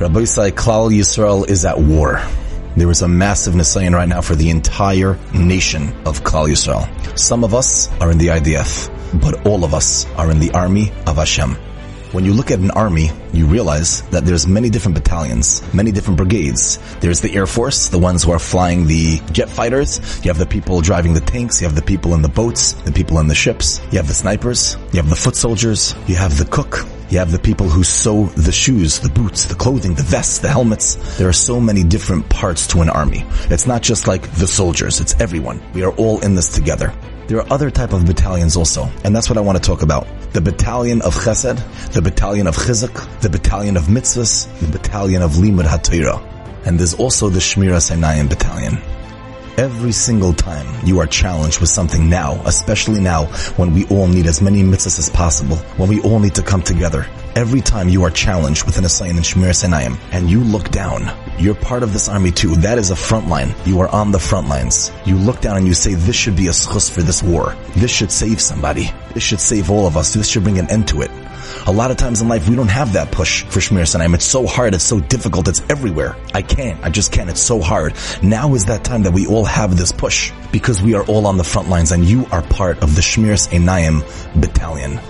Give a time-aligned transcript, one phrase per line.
[0.00, 2.20] Rabbi Klal Yisrael is at war.
[2.76, 6.88] There is a massive Nisayon right now for the entire nation of Klal Yisrael.
[7.16, 10.90] Some of us are in the IDF, but all of us are in the army
[11.06, 11.56] of Hashem.
[12.10, 16.16] When you look at an army, you realize that there's many different battalions, many different
[16.16, 16.80] brigades.
[16.98, 20.00] There's the Air Force, the ones who are flying the jet fighters.
[20.24, 21.60] You have the people driving the tanks.
[21.60, 23.80] You have the people in the boats, the people in the ships.
[23.92, 24.76] You have the snipers.
[24.92, 25.94] You have the foot soldiers.
[26.08, 26.84] You have the cook.
[27.10, 30.48] You have the people who sew the shoes, the boots, the clothing, the vests, the
[30.48, 30.96] helmets.
[31.18, 33.24] There are so many different parts to an army.
[33.50, 35.00] It's not just like the soldiers.
[35.00, 35.62] It's everyone.
[35.74, 36.92] We are all in this together.
[37.26, 40.06] There are other type of battalions also, and that's what I want to talk about.
[40.32, 45.32] The battalion of Chesed, the battalion of Chizuk, the battalion of Mitzvahs, the battalion of
[45.32, 46.66] Limud HaTorah.
[46.66, 48.78] And there's also the Shmiras Einayim battalion.
[49.56, 54.26] Every single time you are challenged with something now, especially now when we all need
[54.26, 58.02] as many mitzvahs as possible, when we all need to come together, every time you
[58.02, 61.92] are challenged with an assignment in Shmiras Einayim and you look down, you're part of
[61.92, 62.56] this army too.
[62.56, 63.54] That is a front line.
[63.64, 64.90] You are on the front lines.
[65.04, 67.54] You look down and you say, this should be a zchus for this war.
[67.76, 68.90] This should save somebody.
[69.12, 70.14] This should save all of us.
[70.14, 71.12] This should bring an end to it.
[71.66, 74.14] A lot of times in life, we don't have that push for Shmiras Einayim.
[74.14, 74.74] It's so hard.
[74.74, 75.48] It's so difficult.
[75.48, 76.16] It's everywhere.
[76.34, 76.82] I can't.
[76.84, 77.30] I just can't.
[77.30, 77.94] It's so hard.
[78.22, 81.36] Now is that time that we all have this push because we are all on
[81.36, 84.02] the front lines and you are part of the Shmiras Einayim
[84.40, 85.00] battalion.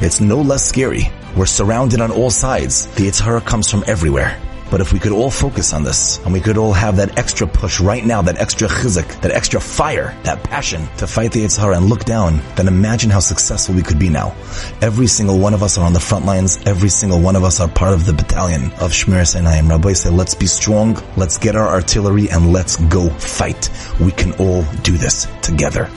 [0.00, 1.10] It's no less scary.
[1.36, 2.86] We're surrounded on all sides.
[2.94, 4.40] The Yetzer Hara comes from everywhere.
[4.74, 7.46] But if we could all focus on this, and we could all have that extra
[7.46, 11.60] push right now, that extra chizuk, that extra fire, that passion to fight the Yetzer
[11.60, 14.34] Hara and look down, then imagine how successful we could be now.
[14.82, 16.58] Every single one of us are on the front lines.
[16.66, 19.70] Every single one of us are part of the battalion of Shmiras Einayim.
[19.70, 23.70] Rabbi said, let's be strong, let's get our artillery, and let's go fight.
[24.00, 25.88] We can all do this together.